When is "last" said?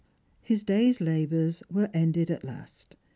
2.43-2.95